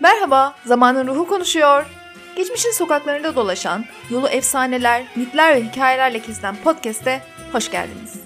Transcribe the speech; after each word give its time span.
Merhaba, 0.00 0.54
Zamanın 0.64 1.06
Ruhu 1.06 1.26
konuşuyor. 1.26 1.86
Geçmişin 2.36 2.70
sokaklarında 2.70 3.36
dolaşan, 3.36 3.84
yolu 4.10 4.28
efsaneler, 4.28 5.06
mitler 5.16 5.56
ve 5.56 5.64
hikayelerle 5.64 6.22
kesilen 6.22 6.56
podcast'e 6.64 7.20
hoş 7.52 7.70
geldiniz. 7.70 8.22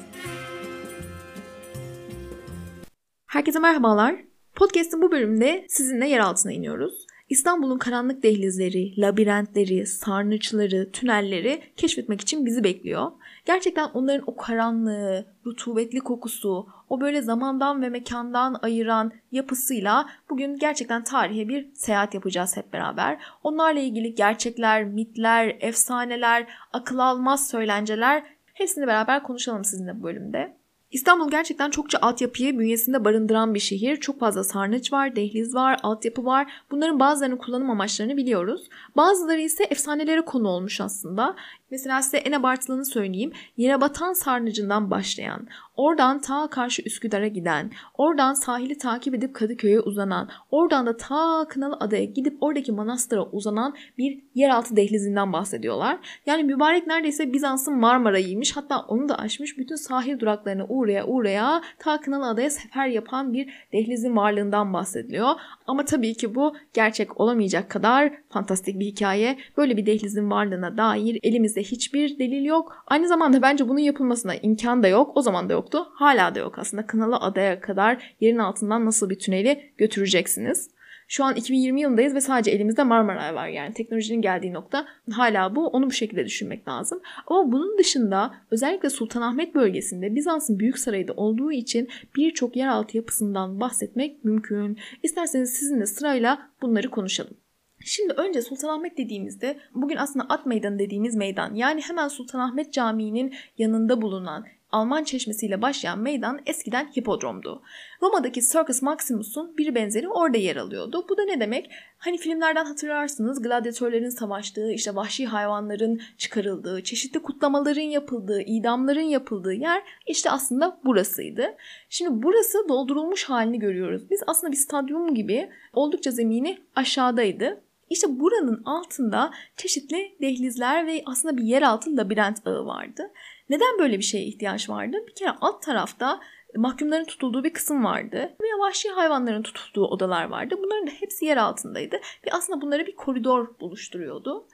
Herkese 3.27 3.59
merhabalar. 3.59 4.16
Podcast'in 4.55 5.02
bu 5.02 5.12
bölümünde 5.12 5.66
sizinle 5.68 6.09
yer 6.09 6.18
altına 6.18 6.52
iniyoruz. 6.52 7.07
İstanbul'un 7.29 7.79
karanlık 7.79 8.22
dehlizleri, 8.22 9.00
labirentleri, 9.00 9.86
sarnıçları, 9.86 10.93
tünelleri 10.93 11.62
keşfetmek 11.77 12.20
için 12.20 12.46
bizi 12.46 12.64
bekliyor. 12.64 13.11
Gerçekten 13.45 13.88
onların 13.95 14.24
o 14.26 14.36
karanlığı, 14.36 15.24
rutubetli 15.46 16.00
kokusu, 16.00 16.66
o 16.88 17.00
böyle 17.00 17.22
zamandan 17.22 17.82
ve 17.82 17.88
mekandan 17.88 18.56
ayıran 18.62 19.12
yapısıyla 19.32 20.08
bugün 20.30 20.58
gerçekten 20.58 21.04
tarihe 21.04 21.48
bir 21.48 21.75
seyahat 21.75 22.14
yapacağız 22.14 22.57
hep 22.57 22.72
beraber. 22.72 23.18
Onlarla 23.43 23.80
ilgili 23.80 24.14
gerçekler, 24.14 24.85
mitler, 24.85 25.57
efsaneler, 25.61 26.46
akıl 26.72 26.99
almaz 26.99 27.49
söylenceler 27.49 28.22
hepsini 28.54 28.86
beraber 28.86 29.22
konuşalım 29.22 29.64
sizinle 29.64 30.00
bu 30.00 30.02
bölümde. 30.02 30.57
İstanbul 30.94 31.30
gerçekten 31.30 31.71
çokça 31.71 31.99
altyapıyı 31.99 32.58
bünyesinde 32.58 33.05
barındıran 33.05 33.55
bir 33.55 33.61
şehir. 33.61 33.97
Çok 33.97 34.20
fazla 34.20 34.44
sarnıç 34.44 34.92
var, 34.92 35.16
dehliz 35.16 35.55
var, 35.55 35.78
altyapı 35.83 36.24
var. 36.24 36.52
Bunların 36.70 37.00
bazılarının 37.00 37.36
kullanım 37.36 37.70
amaçlarını 37.70 38.16
biliyoruz. 38.16 38.69
Bazıları 38.97 39.41
ise 39.41 39.64
efsanelere 39.64 40.20
konu 40.20 40.48
olmuş 40.48 40.80
aslında. 40.80 41.36
Mesela 41.75 42.03
size 42.03 42.17
en 42.17 42.33
abartılığını 42.33 42.84
söyleyeyim. 42.84 43.33
Yere 43.56 43.81
batan 43.81 44.12
sarnıcından 44.12 44.91
başlayan, 44.91 45.47
oradan 45.77 46.20
ta 46.20 46.48
karşı 46.50 46.83
Üsküdar'a 46.83 47.28
giden, 47.28 47.70
oradan 47.95 48.34
sahili 48.34 48.78
takip 48.78 49.14
edip 49.14 49.34
Kadıköy'e 49.34 49.81
uzanan, 49.81 50.28
oradan 50.50 50.87
da 50.87 50.97
ta 50.97 51.47
Kınalı 51.48 51.77
Adaya 51.81 52.05
gidip 52.05 52.37
oradaki 52.41 52.73
manastıra 52.73 53.23
uzanan 53.23 53.75
bir 53.98 54.22
yeraltı 54.34 54.77
dehlizinden 54.77 55.33
bahsediyorlar. 55.33 55.98
Yani 56.27 56.44
mübarek 56.44 56.86
neredeyse 56.86 57.33
Bizans'ın 57.33 57.78
Marmara'ymış 57.78 58.56
hatta 58.56 58.81
onu 58.81 59.09
da 59.09 59.19
aşmış 59.19 59.59
bütün 59.59 59.77
sahil 59.77 60.19
duraklarına 60.19 60.66
uğraya 60.69 61.06
uğraya 61.06 61.62
ta 61.78 62.00
Kınalı 62.00 62.27
Adaya 62.28 62.50
sefer 62.50 62.86
yapan 62.86 63.33
bir 63.33 63.50
dehlizin 63.72 64.16
varlığından 64.16 64.72
bahsediliyor. 64.72 65.31
Ama 65.66 65.84
tabii 65.84 66.14
ki 66.14 66.34
bu 66.34 66.56
gerçek 66.75 67.20
olamayacak 67.20 67.70
kadar 67.70 68.12
fantastik 68.31 68.81
bir 68.81 68.86
hikaye. 68.86 69.38
Böyle 69.56 69.77
bir 69.77 69.86
dehlizin 69.86 70.31
varlığına 70.31 70.77
dair 70.77 71.19
elimizde 71.22 71.63
hiçbir 71.64 72.18
delil 72.18 72.44
yok. 72.44 72.84
Aynı 72.86 73.08
zamanda 73.08 73.42
bence 73.42 73.68
bunun 73.68 73.78
yapılmasına 73.78 74.34
imkan 74.34 74.82
da 74.82 74.88
yok. 74.88 75.12
O 75.14 75.22
zaman 75.22 75.48
da 75.48 75.52
yoktu. 75.52 75.86
Hala 75.94 76.34
da 76.34 76.38
yok 76.38 76.58
aslında. 76.58 76.86
Kınalı 76.86 77.16
Adaya 77.16 77.60
kadar 77.60 78.14
yerin 78.20 78.38
altından 78.38 78.86
nasıl 78.86 79.10
bir 79.10 79.18
tüneli 79.18 79.72
götüreceksiniz? 79.78 80.74
Şu 81.08 81.24
an 81.24 81.36
2020 81.36 81.80
yılındayız 81.80 82.14
ve 82.14 82.20
sadece 82.20 82.50
elimizde 82.50 82.82
Marmaray 82.82 83.34
var. 83.34 83.48
Yani 83.48 83.74
teknolojinin 83.74 84.22
geldiği 84.22 84.52
nokta 84.52 84.86
hala 85.12 85.56
bu. 85.56 85.66
Onu 85.66 85.86
bu 85.86 85.92
şekilde 85.92 86.24
düşünmek 86.24 86.68
lazım. 86.68 87.00
Ama 87.26 87.52
bunun 87.52 87.78
dışında 87.78 88.34
özellikle 88.50 88.90
Sultanahmet 88.90 89.54
bölgesinde 89.54 90.14
Bizans'ın 90.14 90.58
büyük 90.58 90.78
sarayı 90.78 91.08
da 91.08 91.12
olduğu 91.12 91.52
için 91.52 91.88
birçok 92.16 92.56
yeraltı 92.56 92.96
yapısından 92.96 93.60
bahsetmek 93.60 94.24
mümkün. 94.24 94.78
İsterseniz 95.02 95.52
sizinle 95.52 95.86
sırayla 95.86 96.50
bunları 96.62 96.90
konuşalım. 96.90 97.36
Şimdi 97.84 98.12
önce 98.12 98.42
Sultanahmet 98.42 98.98
dediğimizde 98.98 99.58
bugün 99.74 99.96
aslında 99.96 100.27
At 100.28 100.46
Meydanı 100.46 100.78
dediğimiz 100.78 101.14
meydan 101.14 101.54
yani 101.54 101.80
hemen 101.80 102.08
Sultanahmet 102.08 102.72
Camii'nin 102.72 103.34
yanında 103.58 104.02
bulunan 104.02 104.44
Alman 104.74 105.04
çeşmesiyle 105.04 105.62
başlayan 105.62 105.98
meydan 105.98 106.41
eskiden 106.46 106.86
hipodromdu. 106.96 107.62
Roma'daki 108.02 108.42
Circus 108.42 108.82
Maximus'un 108.82 109.56
bir 109.56 109.74
benzeri 109.74 110.08
orada 110.08 110.38
yer 110.38 110.56
alıyordu. 110.56 111.06
Bu 111.08 111.16
da 111.16 111.24
ne 111.24 111.41
demek? 111.41 111.70
Hani 111.98 112.18
filmlerden 112.18 112.64
hatırlarsınız 112.64 113.42
gladyatörlerin 113.42 114.08
savaştığı, 114.08 114.72
işte 114.72 114.94
vahşi 114.94 115.26
hayvanların 115.26 116.00
çıkarıldığı, 116.19 116.82
çeşitli 116.82 117.22
kutlamaların 117.22 117.82
yapıldığı, 117.82 118.41
idamların 118.41 119.00
yapıldığı 119.00 119.54
yer 119.54 119.82
işte 120.06 120.30
aslında 120.30 120.80
burasıydı. 120.84 121.54
Şimdi 121.88 122.22
burası 122.22 122.69
doldurulmuş 122.69 123.25
halini 123.25 123.59
görüyoruz. 123.59 124.10
Biz 124.10 124.22
aslında 124.26 124.53
bir 124.53 124.56
stadyum 124.56 125.14
gibi 125.14 125.50
oldukça 125.72 126.10
zemini 126.10 126.59
aşağıdaydı. 126.76 127.63
İşte 127.91 128.21
buranın 128.21 128.62
altında 128.65 129.31
çeşitli 129.56 130.17
dehlizler 130.21 130.87
ve 130.87 131.03
aslında 131.06 131.37
bir 131.37 131.43
yeraltı 131.43 131.97
labirent 131.97 132.47
ağı 132.47 132.67
vardı. 132.67 133.11
Neden 133.50 133.78
böyle 133.78 133.99
bir 133.99 134.05
şeye 134.05 134.25
ihtiyaç 134.25 134.71
vardı? 134.71 134.97
Bir 135.09 135.15
kere 135.15 135.31
alt 135.41 135.62
tarafta 135.62 136.21
mahkumların 136.56 137.05
tutulduğu 137.05 137.45
bir 137.45 137.53
kısım 137.53 137.84
vardı 137.84 138.37
ve 138.43 138.47
vahşi 138.59 138.91
hayvanların 138.91 139.43
tutulduğu 139.43 139.87
odalar 139.87 140.25
vardı. 140.25 140.55
Bunların 140.59 140.87
da 140.87 140.91
hepsi 140.91 141.25
yer 141.25 141.37
altındaydı 141.37 141.97
ve 141.97 142.31
aslında 142.33 142.61
bunları 142.61 142.87
bir 142.87 142.97
koridor 142.97 143.61
buluşturuyordu. 143.61 144.47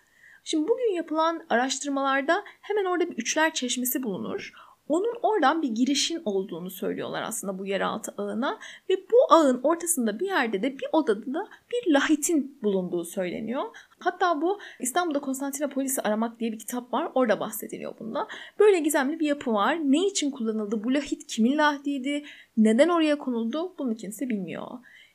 Şimdi 0.44 0.68
bugün 0.68 0.94
yapılan 0.94 1.46
araştırmalarda 1.50 2.44
hemen 2.60 2.84
orada 2.84 3.10
bir 3.10 3.16
üçler 3.16 3.54
çeşmesi 3.54 4.02
bulunur. 4.02 4.52
Onun 4.90 5.14
oradan 5.22 5.62
bir 5.62 5.68
girişin 5.68 6.22
olduğunu 6.24 6.70
söylüyorlar 6.70 7.22
aslında 7.22 7.58
bu 7.58 7.66
yeraltı 7.66 8.14
ağına 8.18 8.58
ve 8.90 8.94
bu 9.12 9.34
ağın 9.34 9.60
ortasında 9.62 10.20
bir 10.20 10.26
yerde 10.26 10.62
de 10.62 10.78
bir 10.78 10.86
odada 10.92 11.34
da 11.34 11.48
bir 11.72 11.92
lahitin 11.92 12.58
bulunduğu 12.62 13.04
söyleniyor. 13.04 13.64
Hatta 13.98 14.42
bu 14.42 14.58
İstanbul'da 14.80 15.20
Konstantinopolis'i 15.20 16.00
aramak 16.00 16.40
diye 16.40 16.52
bir 16.52 16.58
kitap 16.58 16.92
var. 16.92 17.12
Orada 17.14 17.40
bahsediliyor 17.40 17.94
bunda. 17.98 18.28
Böyle 18.58 18.78
gizemli 18.78 19.20
bir 19.20 19.26
yapı 19.26 19.52
var. 19.52 19.78
Ne 19.84 20.06
için 20.06 20.30
kullanıldı? 20.30 20.84
Bu 20.84 20.94
lahit 20.94 21.26
kimin 21.26 21.58
lahdiydi? 21.58 22.24
Neden 22.56 22.88
oraya 22.88 23.18
konuldu? 23.18 23.74
Bunu 23.78 23.96
kimse 23.96 24.28
bilmiyor. 24.28 24.66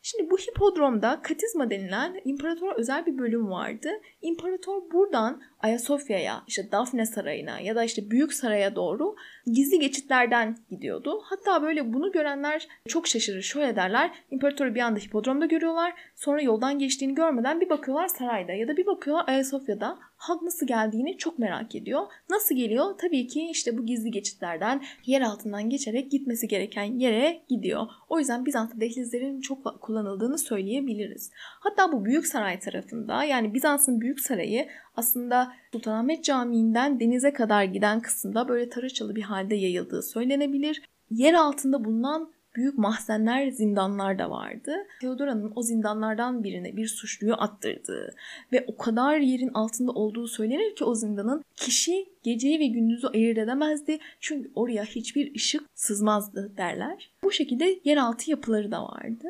Şimdi 0.08 0.30
bu 0.32 0.38
hipodromda 0.38 1.20
katizma 1.22 1.70
denilen 1.70 2.22
imparatora 2.26 2.76
özel 2.76 3.06
bir 3.06 3.18
bölüm 3.18 3.50
vardı. 3.50 3.90
İmparator 4.22 4.92
buradan 4.92 5.42
Ayasofya'ya, 5.60 6.44
işte 6.48 6.72
Dafne 6.72 7.06
Sarayı'na 7.06 7.60
ya 7.60 7.76
da 7.76 7.84
işte 7.84 8.12
Büyük 8.12 8.34
Saray'a 8.34 8.76
doğru 8.76 9.16
gizli 9.46 9.80
geçitlerden 9.80 10.58
gidiyordu. 10.70 11.22
Hatta 11.24 11.62
böyle 11.62 11.94
bunu 11.94 12.12
görenler 12.12 12.68
çok 12.88 13.08
şaşırır. 13.08 13.42
Şöyle 13.42 13.76
derler. 13.76 14.12
İmparatoru 14.32 14.76
bir 14.76 14.80
anda 14.80 15.00
hipodromda 15.00 15.46
görüyorlar. 15.46 15.94
Sonra 16.16 16.42
yoldan 16.42 16.80
geçtiğini 16.80 17.16
görmeden 17.16 17.62
bir 17.62 17.70
bakıyorlar 17.70 18.08
sarayda 18.08 18.52
ya 18.52 18.68
da 18.68 18.78
bir 18.78 18.86
bakıyorlar 18.86 19.28
Ayasofya'da. 19.28 20.00
Halk 20.26 20.42
nasıl 20.42 20.68
geldiğini 20.68 21.18
çok 21.18 21.40
merak 21.40 21.76
ediyor. 21.76 22.02
Nasıl 22.30 22.56
geliyor? 22.56 22.86
Tabii 22.98 23.28
ki 23.28 23.48
işte 23.52 23.78
bu 23.78 23.86
gizli 23.86 24.12
geçitlerden 24.12 24.84
yer 25.06 25.22
altından 25.22 25.70
geçerek 25.70 26.12
gitmesi 26.12 26.48
gereken 26.48 26.84
yere 26.84 27.42
gidiyor. 27.50 27.88
O 28.10 28.20
yüzden 28.20 28.46
Bizans'ta 28.46 28.82
dehlizlerin 28.82 29.42
çok 29.42 29.82
kullanıldığını 29.82 30.38
söyleyebiliriz. 30.38 31.32
Hatta 31.36 31.92
bu 31.92 32.06
büyük 32.06 32.28
saray 32.28 32.60
tarafında 32.60 33.24
yani 33.24 33.54
Bizans'ın 33.54 34.02
büyük 34.02 34.20
sarayı 34.20 34.68
aslında 34.96 35.54
Sultanahmet 35.72 36.24
Camii'nden 36.24 37.00
denize 37.00 37.34
kadar 37.34 37.64
giden 37.64 38.00
kısımda 38.00 38.48
böyle 38.48 38.70
taraçalı 38.70 39.16
bir 39.16 39.24
halde 39.24 39.56
yayıldığı 39.56 40.02
söylenebilir. 40.02 40.82
Yer 41.12 41.34
altında 41.34 41.86
bulunan 41.86 42.35
büyük 42.56 42.78
mahzenler, 42.78 43.50
zindanlar 43.50 44.20
da 44.20 44.30
vardı. 44.30 44.76
Theodora'nın 45.02 45.54
o 45.56 45.62
zindanlardan 45.62 46.44
birine 46.44 46.78
bir 46.78 46.88
suçluyu 46.88 47.34
attırdığı 47.34 48.16
ve 48.52 48.66
o 48.68 48.78
kadar 48.78 49.18
yerin 49.18 49.52
altında 49.54 49.92
olduğu 49.92 50.28
söylenir 50.28 50.76
ki 50.76 50.84
o 50.84 50.96
zindanın 50.96 51.44
kişi 51.56 52.06
geceyi 52.24 52.60
ve 52.60 52.66
gündüzü 52.66 53.08
ayırt 53.08 53.38
edemezdi. 53.38 54.00
Çünkü 54.20 54.52
oraya 54.56 54.84
hiçbir 54.84 55.36
ışık 55.36 55.64
sızmazdı 55.76 56.58
derler. 56.58 57.12
Bu 57.24 57.32
şekilde 57.32 57.80
yeraltı 57.84 58.32
yapıları 58.32 58.72
da 58.72 58.84
vardı. 58.84 59.28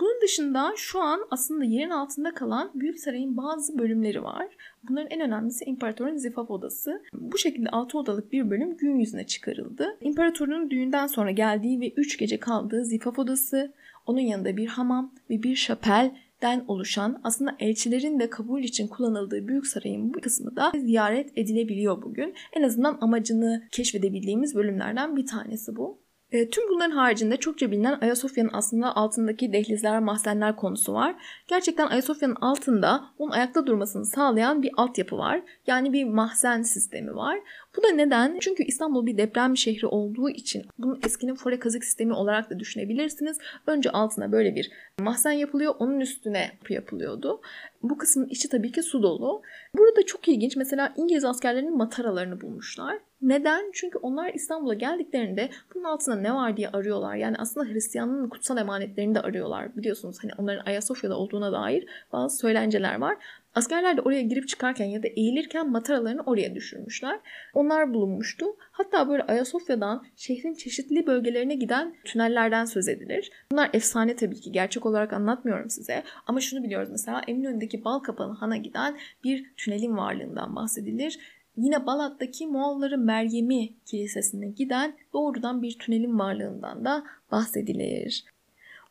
Bunun 0.00 0.20
dışında 0.22 0.72
şu 0.76 1.00
an 1.00 1.20
aslında 1.30 1.64
yerin 1.64 1.90
altında 1.90 2.34
kalan 2.34 2.70
Büyük 2.74 2.98
Saray'ın 2.98 3.36
bazı 3.36 3.78
bölümleri 3.78 4.24
var. 4.24 4.46
Bunların 4.88 5.10
en 5.10 5.20
önemlisi 5.20 5.64
İmparatorun 5.64 6.16
zifaf 6.16 6.50
odası. 6.50 7.02
Bu 7.12 7.38
şekilde 7.38 7.68
6 7.68 7.98
odalık 7.98 8.32
bir 8.32 8.50
bölüm 8.50 8.76
gün 8.76 8.96
yüzüne 8.96 9.26
çıkarıldı. 9.26 9.96
İmparatorun 10.00 10.70
düğünden 10.70 11.06
sonra 11.06 11.30
geldiği 11.30 11.80
ve 11.80 11.90
3 11.90 12.18
gece 12.18 12.40
kaldığı 12.40 12.84
zifaf 12.84 13.18
odası, 13.18 13.72
onun 14.06 14.20
yanında 14.20 14.56
bir 14.56 14.66
hamam 14.66 15.14
ve 15.30 15.42
bir 15.42 15.54
şapel 15.54 16.10
den 16.42 16.64
oluşan 16.68 17.20
aslında 17.24 17.56
elçilerin 17.58 18.20
de 18.20 18.30
kabul 18.30 18.62
için 18.62 18.88
kullanıldığı 18.88 19.48
büyük 19.48 19.66
sarayın 19.66 20.14
bu 20.14 20.20
kısmı 20.20 20.56
da 20.56 20.72
ziyaret 20.78 21.38
edilebiliyor 21.38 22.02
bugün. 22.02 22.34
En 22.52 22.62
azından 22.62 22.98
amacını 23.00 23.62
keşfedebildiğimiz 23.70 24.54
bölümlerden 24.54 25.16
bir 25.16 25.26
tanesi 25.26 25.76
bu. 25.76 25.98
E, 26.32 26.50
tüm 26.50 26.68
bunların 26.68 26.90
haricinde 26.90 27.36
çokça 27.36 27.70
bilinen 27.70 27.98
Ayasofya'nın 28.00 28.50
aslında 28.52 28.96
altındaki 28.96 29.52
dehlizler, 29.52 29.98
mahzenler 29.98 30.56
konusu 30.56 30.92
var. 30.92 31.14
Gerçekten 31.48 31.86
Ayasofya'nın 31.86 32.34
altında 32.40 33.04
onun 33.18 33.30
ayakta 33.30 33.66
durmasını 33.66 34.06
sağlayan 34.06 34.62
bir 34.62 34.70
altyapı 34.76 35.18
var. 35.18 35.42
Yani 35.66 35.92
bir 35.92 36.04
mahzen 36.04 36.62
sistemi 36.62 37.16
var. 37.16 37.38
Bu 37.76 37.82
da 37.82 37.90
neden? 37.90 38.38
Çünkü 38.40 38.62
İstanbul 38.62 39.06
bir 39.06 39.16
deprem 39.16 39.56
şehri 39.56 39.86
olduğu 39.86 40.30
için 40.30 40.66
bunun 40.78 41.00
eskinin 41.06 41.34
fore 41.34 41.58
kazık 41.58 41.84
sistemi 41.84 42.12
olarak 42.12 42.50
da 42.50 42.58
düşünebilirsiniz. 42.58 43.38
Önce 43.66 43.90
altına 43.90 44.32
böyle 44.32 44.54
bir 44.54 44.70
mahzen 45.00 45.32
yapılıyor. 45.32 45.74
Onun 45.78 46.00
üstüne 46.00 46.50
yapı 46.60 46.72
yapılıyordu. 46.72 47.40
Bu 47.82 47.98
kısmın 47.98 48.26
içi 48.26 48.48
tabii 48.48 48.72
ki 48.72 48.82
su 48.82 49.02
dolu. 49.02 49.42
Burada 49.78 50.06
çok 50.06 50.28
ilginç. 50.28 50.56
Mesela 50.56 50.92
İngiliz 50.96 51.24
askerlerinin 51.24 51.76
mataralarını 51.76 52.40
bulmuşlar. 52.40 52.98
Neden? 53.22 53.70
Çünkü 53.74 53.98
onlar 53.98 54.34
İstanbul'a 54.34 54.74
geldiklerinde 54.74 55.50
bunun 55.74 55.84
altında 55.84 56.16
ne 56.16 56.34
var 56.34 56.56
diye 56.56 56.68
arıyorlar. 56.68 57.14
Yani 57.14 57.36
aslında 57.38 57.66
Hristiyanlığın 57.66 58.28
kutsal 58.28 58.58
emanetlerini 58.58 59.14
de 59.14 59.20
arıyorlar. 59.20 59.76
Biliyorsunuz 59.76 60.16
hani 60.22 60.32
onların 60.38 60.66
Ayasofya'da 60.66 61.16
olduğuna 61.16 61.52
dair 61.52 61.86
bazı 62.12 62.36
söylenceler 62.36 62.94
var. 62.94 63.16
Askerler 63.54 63.96
de 63.96 64.00
oraya 64.00 64.22
girip 64.22 64.48
çıkarken 64.48 64.84
ya 64.84 65.02
da 65.02 65.08
eğilirken 65.08 65.70
mataralarını 65.70 66.22
oraya 66.22 66.54
düşürmüşler. 66.54 67.20
Onlar 67.54 67.94
bulunmuştu. 67.94 68.46
Hatta 68.72 69.08
böyle 69.08 69.22
Ayasofya'dan 69.22 70.06
şehrin 70.16 70.54
çeşitli 70.54 71.06
bölgelerine 71.06 71.54
giden 71.54 71.94
tünellerden 72.04 72.64
söz 72.64 72.88
edilir. 72.88 73.32
Bunlar 73.52 73.70
efsane 73.72 74.16
tabii 74.16 74.40
ki. 74.40 74.52
Gerçek 74.52 74.86
olarak 74.86 75.12
anlatmıyorum 75.12 75.70
size. 75.70 76.02
Ama 76.26 76.40
şunu 76.40 76.62
biliyoruz 76.62 76.88
mesela 76.90 77.22
Eminönü'ndeki 77.28 77.84
Balkapalı 77.84 78.32
Han'a 78.34 78.56
giden 78.56 78.98
bir 79.24 79.54
tünelin 79.56 79.96
varlığından 79.96 80.56
bahsedilir. 80.56 81.18
Yine 81.56 81.86
Balat'taki 81.86 82.46
Moğolların 82.46 83.00
Meryem'i 83.00 83.74
Kilisesi'ne 83.86 84.48
giden 84.48 84.96
doğrudan 85.12 85.62
bir 85.62 85.78
tünelin 85.78 86.18
varlığından 86.18 86.84
da 86.84 87.04
bahsedilir. 87.30 88.24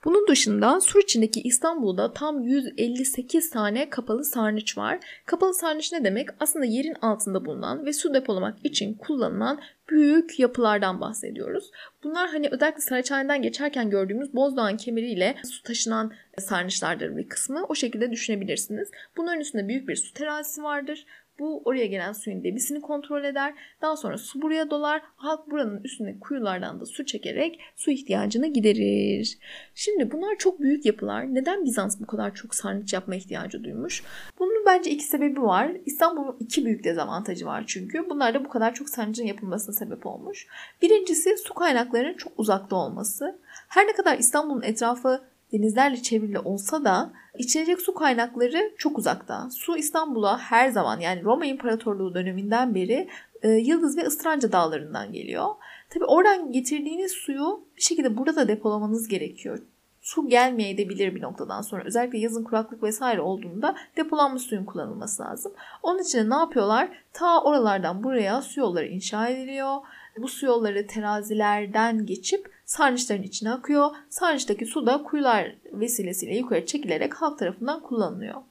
Bunun 0.05 0.27
dışında 0.27 0.81
sur 0.81 1.03
içindeki 1.03 1.41
İstanbul'da 1.41 2.13
tam 2.13 2.41
158 2.41 3.49
tane 3.49 3.89
kapalı 3.89 4.25
sarnıç 4.25 4.77
var. 4.77 4.99
Kapalı 5.25 5.53
sarnıç 5.53 5.91
ne 5.91 6.03
demek? 6.03 6.29
Aslında 6.39 6.65
yerin 6.65 6.95
altında 7.01 7.45
bulunan 7.45 7.85
ve 7.85 7.93
su 7.93 8.13
depolamak 8.13 8.57
için 8.63 8.93
kullanılan 8.93 9.61
büyük 9.89 10.39
yapılardan 10.39 11.01
bahsediyoruz. 11.01 11.71
Bunlar 12.03 12.29
hani 12.29 12.49
özellikle 12.51 12.81
Saraçhane'den 12.81 13.41
geçerken 13.41 13.89
gördüğümüz 13.89 14.33
Bozdoğan 14.33 14.77
kemeriyle 14.77 15.35
su 15.45 15.63
taşınan 15.63 16.13
sarnıçlardır 16.37 17.17
bir 17.17 17.29
kısmı. 17.29 17.65
O 17.69 17.75
şekilde 17.75 18.11
düşünebilirsiniz. 18.11 18.91
Bunların 19.17 19.41
üstünde 19.41 19.67
büyük 19.67 19.87
bir 19.87 19.95
su 19.95 20.13
terazisi 20.13 20.63
vardır. 20.63 21.05
Bu 21.39 21.61
oraya 21.65 21.85
gelen 21.85 22.13
suyun 22.13 22.43
debisini 22.43 22.81
kontrol 22.81 23.23
eder. 23.23 23.53
Daha 23.81 23.97
sonra 23.97 24.17
su 24.17 24.41
buraya 24.41 24.69
dolar. 24.69 25.01
Halk 25.15 25.51
buranın 25.51 25.83
üstündeki 25.83 26.19
kuyulardan 26.19 26.79
da 26.79 26.85
su 26.85 27.05
çekerek 27.05 27.59
su 27.75 27.91
ihtiyacını 27.91 28.47
giderir. 28.47 29.37
Şimdi 29.75 30.11
bunlar 30.11 30.35
çok 30.37 30.59
büyük 30.59 30.85
yapılar. 30.85 31.35
Neden 31.35 31.65
Bizans 31.65 31.99
bu 31.99 32.05
kadar 32.05 32.35
çok 32.35 32.55
sarnıç 32.55 32.93
yapma 32.93 33.15
ihtiyacı 33.15 33.63
duymuş? 33.63 34.03
Bunun 34.39 34.65
bence 34.65 34.91
iki 34.91 35.03
sebebi 35.03 35.41
var. 35.41 35.71
İstanbul'un 35.85 36.37
iki 36.39 36.65
büyük 36.65 36.83
dezavantajı 36.83 37.45
var 37.45 37.63
çünkü. 37.67 38.09
Bunlar 38.09 38.33
da 38.33 38.45
bu 38.45 38.49
kadar 38.49 38.73
çok 38.73 38.89
sarnıcın 38.89 39.25
yapılmasına 39.25 39.75
sebep 39.75 40.05
olmuş. 40.05 40.47
Birincisi 40.81 41.37
su 41.37 41.53
kaynaklarının 41.53 42.17
çok 42.17 42.33
uzakta 42.37 42.75
olması. 42.75 43.39
Her 43.67 43.87
ne 43.87 43.93
kadar 43.93 44.17
İstanbul'un 44.17 44.61
etrafı 44.61 45.21
denizlerle 45.53 46.01
çevrili 46.01 46.39
olsa 46.39 46.83
da 46.83 47.13
içecek 47.37 47.81
su 47.81 47.93
kaynakları 47.93 48.71
çok 48.77 48.97
uzakta. 48.97 49.49
Su 49.49 49.77
İstanbul'a 49.77 50.37
her 50.37 50.69
zaman 50.69 50.99
yani 50.99 51.23
Roma 51.23 51.45
İmparatorluğu 51.45 52.13
döneminden 52.13 52.75
beri 52.75 53.09
e, 53.41 53.49
Yıldız 53.49 53.97
ve 53.97 54.05
Istranca 54.05 54.51
dağlarından 54.51 55.13
geliyor. 55.13 55.47
Tabi 55.89 56.05
oradan 56.05 56.51
getirdiğiniz 56.51 57.11
suyu 57.11 57.63
bir 57.77 57.81
şekilde 57.81 58.17
burada 58.17 58.47
depolamanız 58.47 59.07
gerekiyor. 59.07 59.59
Su 60.01 60.27
gelmeye 60.27 60.69
edebilir 60.69 61.15
bir 61.15 61.21
noktadan 61.21 61.61
sonra. 61.61 61.83
Özellikle 61.85 62.17
yazın 62.17 62.43
kuraklık 62.43 62.83
vesaire 62.83 63.21
olduğunda 63.21 63.75
depolanmış 63.97 64.43
suyun 64.43 64.65
kullanılması 64.65 65.23
lazım. 65.23 65.51
Onun 65.83 65.99
için 65.99 66.29
ne 66.29 66.35
yapıyorlar? 66.35 66.89
Ta 67.13 67.43
oralardan 67.43 68.03
buraya 68.03 68.41
su 68.41 68.59
yolları 68.59 68.87
inşa 68.87 69.27
ediliyor. 69.27 69.77
Bu 70.17 70.27
su 70.27 70.45
yolları 70.45 70.87
terazilerden 70.87 72.05
geçip 72.05 72.51
sarnıçların 72.65 73.23
içine 73.23 73.51
akıyor. 73.51 73.89
Sarnıçtaki 74.09 74.65
su 74.65 74.85
da 74.85 75.03
kuyular 75.03 75.55
vesilesiyle 75.73 76.37
yukarı 76.37 76.65
çekilerek 76.65 77.13
halk 77.13 77.39
tarafından 77.39 77.83
kullanılıyor. 77.83 78.41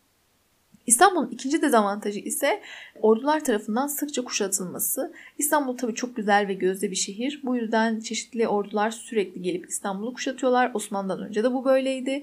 İstanbul'un 0.88 1.30
ikinci 1.30 1.62
dezavantajı 1.62 2.20
ise 2.20 2.62
ordular 3.00 3.44
tarafından 3.44 3.86
sıkça 3.86 4.24
kuşatılması. 4.24 5.12
İstanbul 5.38 5.76
tabii 5.76 5.94
çok 5.94 6.16
güzel 6.16 6.48
ve 6.48 6.54
gözde 6.54 6.90
bir 6.90 6.96
şehir. 6.96 7.40
Bu 7.44 7.56
yüzden 7.56 8.00
çeşitli 8.00 8.48
ordular 8.48 8.90
sürekli 8.90 9.42
gelip 9.42 9.68
İstanbul'u 9.68 10.14
kuşatıyorlar. 10.14 10.70
Osmanlı'dan 10.74 11.22
önce 11.22 11.44
de 11.44 11.52
bu 11.52 11.64
böyleydi. 11.64 12.22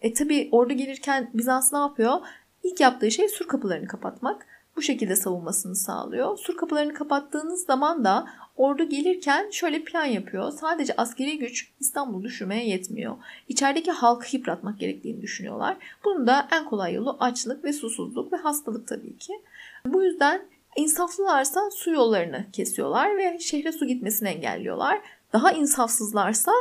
E 0.00 0.12
tabi 0.12 0.48
ordu 0.52 0.72
gelirken 0.72 1.30
Bizans 1.34 1.72
ne 1.72 1.78
yapıyor? 1.78 2.14
İlk 2.62 2.80
yaptığı 2.80 3.10
şey 3.10 3.28
sur 3.28 3.48
kapılarını 3.48 3.86
kapatmak. 3.86 4.46
Bu 4.76 4.82
şekilde 4.82 5.16
savunmasını 5.16 5.76
sağlıyor. 5.76 6.38
Sur 6.38 6.56
kapılarını 6.56 6.94
kapattığınız 6.94 7.64
zaman 7.64 8.04
da 8.04 8.26
Ordu 8.60 8.88
gelirken 8.88 9.50
şöyle 9.50 9.84
plan 9.84 10.04
yapıyor. 10.04 10.52
Sadece 10.52 10.94
askeri 10.96 11.38
güç 11.38 11.70
İstanbul'u 11.80 12.22
düşürmeye 12.22 12.68
yetmiyor. 12.68 13.16
İçerideki 13.48 13.90
halkı 13.90 14.36
yıpratmak 14.36 14.78
gerektiğini 14.78 15.22
düşünüyorlar. 15.22 15.76
Bunun 16.04 16.26
da 16.26 16.48
en 16.52 16.64
kolay 16.64 16.94
yolu 16.94 17.16
açlık 17.20 17.64
ve 17.64 17.72
susuzluk 17.72 18.32
ve 18.32 18.36
hastalık 18.36 18.88
tabii 18.88 19.18
ki. 19.18 19.32
Bu 19.86 20.02
yüzden 20.02 20.42
insaflılarsa 20.76 21.70
su 21.70 21.90
yollarını 21.90 22.46
kesiyorlar 22.52 23.16
ve 23.16 23.38
şehre 23.38 23.72
su 23.72 23.86
gitmesini 23.86 24.28
engelliyorlar. 24.28 25.00
Daha 25.32 25.52
insafsızlarsa 25.52 26.52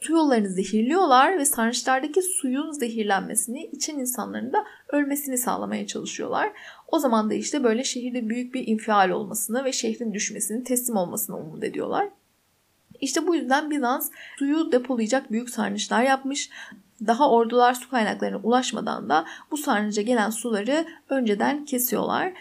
su 0.00 0.12
yollarını 0.12 0.48
zehirliyorlar 0.48 1.38
ve 1.38 1.44
sarnıçlardaki 1.44 2.22
suyun 2.22 2.72
zehirlenmesini, 2.72 3.64
içen 3.64 3.98
insanların 3.98 4.52
da 4.52 4.64
ölmesini 4.88 5.38
sağlamaya 5.38 5.86
çalışıyorlar. 5.86 6.52
O 6.88 6.98
zaman 6.98 7.30
da 7.30 7.34
işte 7.34 7.64
böyle 7.64 7.84
şehirde 7.84 8.28
büyük 8.28 8.54
bir 8.54 8.66
infial 8.66 9.10
olmasını 9.10 9.64
ve 9.64 9.72
şehrin 9.72 10.14
düşmesini, 10.14 10.64
teslim 10.64 10.96
olmasını 10.96 11.36
umut 11.36 11.64
ediyorlar. 11.64 12.08
İşte 13.00 13.26
bu 13.26 13.34
yüzden 13.34 13.70
Bizans 13.70 14.10
suyu 14.38 14.72
depolayacak 14.72 15.32
büyük 15.32 15.50
sarnıçlar 15.50 16.02
yapmış. 16.02 16.50
Daha 17.06 17.30
ordular 17.30 17.74
su 17.74 17.90
kaynaklarına 17.90 18.38
ulaşmadan 18.42 19.08
da 19.08 19.24
bu 19.50 19.56
sarnıca 19.56 20.02
gelen 20.02 20.30
suları 20.30 20.86
önceden 21.08 21.64
kesiyorlar. 21.64 22.32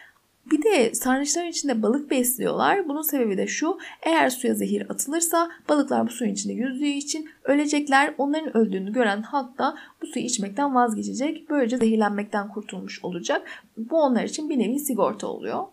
Bir 0.51 0.63
de 0.63 0.95
sarnıçların 0.95 1.47
içinde 1.47 1.81
balık 1.81 2.11
besliyorlar. 2.11 2.87
Bunun 2.87 3.01
sebebi 3.01 3.37
de 3.37 3.47
şu. 3.47 3.77
Eğer 4.01 4.29
suya 4.29 4.53
zehir 4.53 4.89
atılırsa 4.89 5.49
balıklar 5.69 6.07
bu 6.07 6.11
suyun 6.11 6.33
içinde 6.33 6.53
yüzdüğü 6.53 6.85
için 6.85 7.29
ölecekler. 7.43 8.13
Onların 8.17 8.57
öldüğünü 8.57 8.93
gören 8.93 9.21
halk 9.21 9.57
da 9.57 9.77
bu 10.01 10.07
suyu 10.07 10.25
içmekten 10.25 10.75
vazgeçecek. 10.75 11.49
Böylece 11.49 11.77
zehirlenmekten 11.77 12.47
kurtulmuş 12.47 13.03
olacak. 13.03 13.47
Bu 13.77 14.01
onlar 14.01 14.23
için 14.23 14.49
bir 14.49 14.59
nevi 14.59 14.79
sigorta 14.79 15.27
oluyor. 15.27 15.63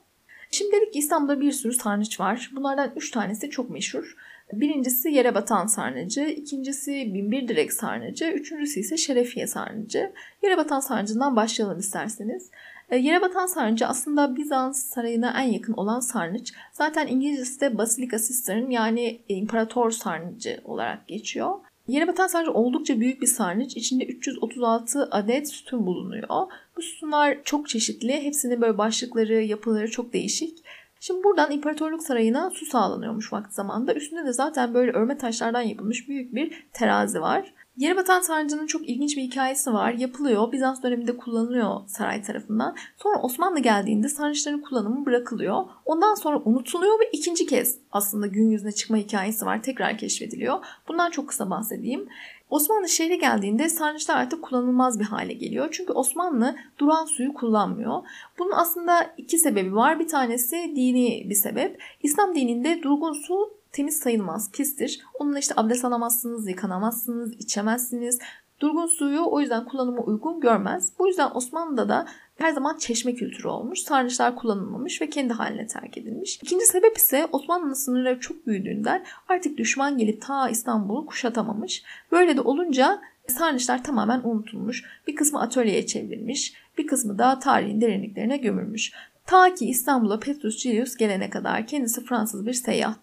Şimdi 0.50 0.76
dedik 0.76 0.92
ki 0.92 0.98
İstanbul'da 0.98 1.40
bir 1.40 1.52
sürü 1.52 1.72
sarnıç 1.72 2.20
var. 2.20 2.50
Bunlardan 2.56 2.92
3 2.96 3.10
tanesi 3.10 3.50
çok 3.50 3.70
meşhur. 3.70 4.16
Birincisi 4.52 5.08
yere 5.10 5.34
batan 5.34 5.66
sarnıcı, 5.66 6.20
ikincisi 6.20 6.92
binbir 7.14 7.48
direk 7.48 7.72
sarnıcı, 7.72 8.24
üçüncüsü 8.24 8.80
ise 8.80 8.96
şerefiye 8.96 9.46
sarnıcı. 9.46 10.12
Yere 10.42 10.56
batan 10.56 10.80
sarnıcından 10.80 11.36
başlayalım 11.36 11.78
isterseniz. 11.78 12.50
E, 12.90 12.96
yere 12.96 13.22
batan 13.22 13.46
sarnıcı 13.46 13.86
aslında 13.86 14.36
Bizans 14.36 14.86
sarayına 14.86 15.42
en 15.42 15.52
yakın 15.52 15.72
olan 15.72 16.00
sarnıç. 16.00 16.52
Zaten 16.72 17.06
İngilizcesi 17.06 17.60
de 17.60 17.78
Basilica 17.78 18.18
Cistern 18.18 18.70
yani 18.70 19.20
imparator 19.28 19.90
sarnıcı 19.90 20.60
olarak 20.64 21.08
geçiyor. 21.08 21.54
Yere 21.86 22.08
batan 22.08 22.26
sarnıcı 22.26 22.52
oldukça 22.52 23.00
büyük 23.00 23.22
bir 23.22 23.26
sarnıç. 23.26 23.76
İçinde 23.76 24.04
336 24.04 25.08
adet 25.10 25.48
sütun 25.48 25.86
bulunuyor. 25.86 26.28
Bu 26.76 26.82
sütunlar 26.82 27.38
çok 27.44 27.68
çeşitli. 27.68 28.22
Hepsinin 28.22 28.60
böyle 28.60 28.78
başlıkları, 28.78 29.42
yapıları 29.42 29.90
çok 29.90 30.12
değişik. 30.12 30.63
Şimdi 31.06 31.24
buradan 31.24 31.50
İmparatorluk 31.50 32.02
Sarayı'na 32.02 32.50
su 32.50 32.66
sağlanıyormuş 32.66 33.32
vakti 33.32 33.54
zamanında. 33.54 33.94
Üstünde 33.94 34.24
de 34.24 34.32
zaten 34.32 34.74
böyle 34.74 34.92
örme 34.92 35.18
taşlardan 35.18 35.60
yapılmış 35.60 36.08
büyük 36.08 36.34
bir 36.34 36.66
terazi 36.72 37.20
var. 37.20 37.54
Yere 37.76 37.96
batan 37.96 38.20
sarnıcının 38.20 38.66
çok 38.66 38.88
ilginç 38.88 39.16
bir 39.16 39.22
hikayesi 39.22 39.72
var. 39.72 39.92
Yapılıyor. 39.92 40.52
Bizans 40.52 40.82
döneminde 40.82 41.16
kullanılıyor 41.16 41.80
saray 41.86 42.22
tarafından. 42.22 42.76
Sonra 42.96 43.22
Osmanlı 43.22 43.60
geldiğinde 43.60 44.08
sarnıçların 44.08 44.60
kullanımı 44.60 45.06
bırakılıyor. 45.06 45.64
Ondan 45.84 46.14
sonra 46.14 46.42
unutuluyor 46.44 47.00
ve 47.00 47.10
ikinci 47.12 47.46
kez 47.46 47.78
aslında 47.92 48.26
gün 48.26 48.50
yüzüne 48.50 48.72
çıkma 48.72 48.96
hikayesi 48.96 49.46
var. 49.46 49.62
Tekrar 49.62 49.98
keşfediliyor. 49.98 50.58
Bundan 50.88 51.10
çok 51.10 51.28
kısa 51.28 51.50
bahsedeyim. 51.50 52.08
Osmanlı 52.54 52.88
şehre 52.88 53.16
geldiğinde 53.16 53.68
sarnıçlar 53.68 54.16
artık 54.16 54.42
kullanılmaz 54.42 55.00
bir 55.00 55.04
hale 55.04 55.32
geliyor. 55.32 55.68
Çünkü 55.72 55.92
Osmanlı 55.92 56.56
duran 56.78 57.04
suyu 57.04 57.34
kullanmıyor. 57.34 58.02
Bunun 58.38 58.52
aslında 58.54 59.14
iki 59.16 59.38
sebebi 59.38 59.74
var. 59.74 60.00
Bir 60.00 60.08
tanesi 60.08 60.72
dini 60.76 61.26
bir 61.30 61.34
sebep. 61.34 61.82
İslam 62.02 62.34
dininde 62.34 62.82
durgun 62.82 63.12
su 63.12 63.54
temiz 63.72 63.98
sayılmaz, 63.98 64.50
pistir. 64.52 65.00
Onunla 65.14 65.38
işte 65.38 65.54
abdest 65.56 65.84
alamazsınız, 65.84 66.48
yıkanamazsınız, 66.48 67.32
içemezsiniz. 67.32 68.18
Durgun 68.60 68.86
suyu 68.86 69.24
o 69.24 69.40
yüzden 69.40 69.64
kullanıma 69.64 70.02
uygun 70.02 70.40
görmez. 70.40 70.92
Bu 70.98 71.08
yüzden 71.08 71.30
Osmanlı'da 71.34 71.88
da 71.88 72.06
her 72.38 72.52
zaman 72.52 72.78
çeşme 72.78 73.14
kültürü 73.14 73.48
olmuş. 73.48 73.80
Sarnıçlar 73.80 74.36
kullanılmamış 74.36 75.02
ve 75.02 75.10
kendi 75.10 75.32
haline 75.32 75.66
terk 75.66 75.98
edilmiş. 75.98 76.38
İkinci 76.42 76.66
sebep 76.66 76.96
ise 76.96 77.26
Osmanlı'nın 77.32 77.74
sınırları 77.74 78.20
çok 78.20 78.46
büyüdüğünden 78.46 79.04
artık 79.28 79.58
düşman 79.58 79.98
gelip 79.98 80.22
ta 80.22 80.48
İstanbul'u 80.48 81.06
kuşatamamış. 81.06 81.82
Böyle 82.12 82.36
de 82.36 82.40
olunca 82.40 83.00
sarnıçlar 83.28 83.84
tamamen 83.84 84.20
unutulmuş. 84.24 84.84
Bir 85.06 85.16
kısmı 85.16 85.40
atölyeye 85.40 85.86
çevrilmiş, 85.86 86.54
bir 86.78 86.86
kısmı 86.86 87.18
da 87.18 87.38
tarihin 87.38 87.80
derinliklerine 87.80 88.36
gömülmüş. 88.36 88.92
Ta 89.26 89.54
ki 89.54 89.66
İstanbul'a 89.66 90.18
Petrus 90.20 90.58
Julius 90.58 90.96
gelene 90.96 91.30
kadar 91.30 91.66
kendisi 91.66 92.04
Fransız 92.04 92.46
bir 92.46 92.52
seyyah. 92.52 92.94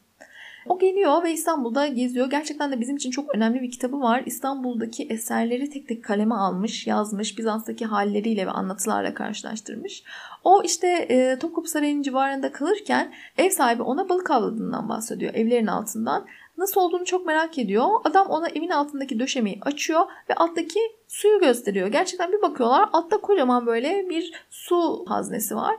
O 0.66 0.80
geliyor 0.80 1.24
ve 1.24 1.32
İstanbul'da 1.32 1.88
geziyor. 1.88 2.30
Gerçekten 2.30 2.72
de 2.72 2.80
bizim 2.80 2.96
için 2.96 3.12
çok 3.12 3.36
önemli 3.36 3.62
bir 3.62 3.72
kitabı 3.72 4.02
var. 4.02 4.24
İstanbul'daki 4.26 5.04
eserleri 5.04 5.70
tek 5.70 5.88
tek 5.88 6.04
kaleme 6.04 6.36
almış, 6.36 6.88
yazmış, 6.88 7.38
Bizans'taki 7.38 7.86
halleriyle 7.86 8.48
ve 8.48 8.52
anlatılarla 8.52 9.14
karşılaştırmış. 9.14 10.04
O 10.44 10.64
işte 10.64 10.88
e, 10.88 11.40
Topkapı 11.40 11.70
Sarayı'nın 11.70 12.02
civarında 12.02 12.52
kalırken 12.52 13.14
ev 13.38 13.50
sahibi 13.50 13.82
ona 13.82 14.10
balık 14.10 14.32
avladığından 14.32 14.90
bahsediyor 14.90 15.34
evlerin 15.34 15.68
altından. 15.68 16.26
Nasıl 16.58 16.82
olduğunu 16.82 17.06
çok 17.06 17.26
merak 17.26 17.58
ediyor. 17.58 17.88
Adam 18.04 18.28
ona 18.28 18.50
evin 18.50 18.70
altındaki 18.70 19.20
döşemeyi 19.20 19.60
açıyor 19.62 20.02
ve 20.30 20.34
alttaki 20.34 20.80
suyu 21.08 21.40
gösteriyor. 21.40 21.88
Gerçekten 21.88 22.32
bir 22.32 22.42
bakıyorlar 22.42 22.90
altta 22.94 23.18
kocaman 23.18 23.66
böyle 23.66 24.10
bir 24.10 24.34
su 24.50 25.06
haznesi 25.08 25.56
var. 25.56 25.76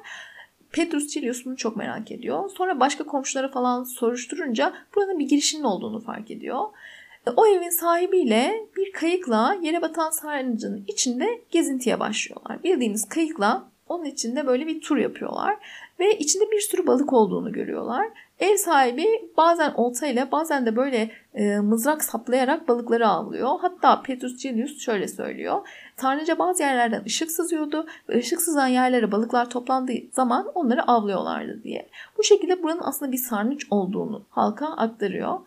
Petrus 0.73 1.09
Chilius 1.09 1.45
bunu 1.45 1.57
çok 1.57 1.77
merak 1.77 2.13
ediyor. 2.13 2.51
Sonra 2.51 2.81
başka 2.81 3.05
komşulara 3.05 3.49
falan 3.49 3.85
soruşturunca 3.85 4.73
buranın 4.97 5.19
bir 5.19 5.29
girişinin 5.29 5.63
olduğunu 5.63 6.01
fark 6.01 6.31
ediyor. 6.31 6.61
O 7.37 7.47
evin 7.47 7.71
sahibiyle 7.71 8.67
bir 8.77 8.93
kayıkla 8.93 9.57
yere 9.63 9.83
batan 9.83 10.11
sarnıcının 10.11 10.85
içinde 10.89 11.43
gezintiye 11.51 12.01
başlıyorlar. 12.01 12.63
Bildiğiniz 12.65 13.09
kayıkla 13.09 13.69
onun 13.89 14.05
içinde 14.05 14.47
böyle 14.47 14.67
bir 14.67 14.81
tur 14.81 14.97
yapıyorlar 14.97 15.57
ve 16.03 16.19
içinde 16.19 16.51
bir 16.51 16.61
sürü 16.61 16.87
balık 16.87 17.13
olduğunu 17.13 17.53
görüyorlar. 17.53 18.09
Ev 18.41 18.57
sahibi 18.57 19.07
bazen 19.37 19.73
oltayla 19.77 20.33
bazen 20.33 20.67
de 20.67 20.77
böyle 20.77 21.11
e, 21.35 21.59
mızrak 21.59 22.05
saplayarak 22.05 22.69
balıkları 22.69 23.09
avlıyor. 23.09 23.49
Hatta 23.61 24.03
Petrus 24.03 24.39
Julius 24.39 24.79
şöyle 24.79 25.09
söylüyor. 25.09 25.69
Tanrıca 25.97 26.39
bazı 26.39 26.63
yerlerden 26.63 27.05
ışık 27.05 27.31
sızıyordu 27.31 27.87
ve 28.09 28.19
ışık 28.19 28.43
sızan 28.43 28.67
yerlere 28.67 29.13
balıklar 29.13 29.51
toplandığı 29.51 29.93
zaman 30.13 30.47
onları 30.55 30.83
avlıyorlardı 30.83 31.63
diye. 31.63 31.89
Bu 32.19 32.23
şekilde 32.23 32.63
buranın 32.63 32.83
aslında 32.83 33.13
bir 33.13 33.17
sarnıç 33.17 33.67
olduğunu 33.71 34.23
halka 34.31 34.67
aktarıyor. 34.67 35.39